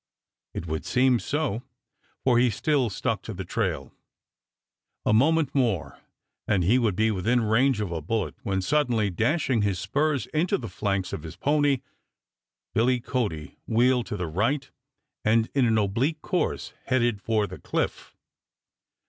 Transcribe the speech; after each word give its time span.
It 0.55 0.65
would 0.65 0.83
seem 0.83 1.19
so, 1.19 1.61
for 2.23 2.39
he 2.39 2.49
still 2.49 2.89
stuck 2.89 3.21
to 3.21 3.35
the 3.35 3.45
trail. 3.45 3.93
A 5.05 5.13
moment 5.13 5.53
more 5.53 5.99
and 6.47 6.63
he 6.63 6.79
would 6.79 6.95
be 6.95 7.11
within 7.11 7.43
range 7.43 7.79
of 7.79 7.91
a 7.91 8.01
bullet, 8.01 8.33
when, 8.41 8.63
suddenly 8.63 9.11
dashing 9.11 9.61
his 9.61 9.77
spurs 9.77 10.25
into 10.33 10.57
the 10.57 10.69
flanks 10.69 11.13
of 11.13 11.21
his 11.21 11.35
pony, 11.35 11.81
Billy 12.73 12.99
Cody 12.99 13.59
wheeled 13.67 14.07
to 14.07 14.17
the 14.17 14.25
right, 14.25 14.71
and 15.23 15.51
in 15.53 15.67
an 15.67 15.77
oblique 15.77 16.23
course 16.23 16.73
headed 16.85 17.21
for 17.21 17.45
the 17.45 17.59
cliff. 17.59 18.15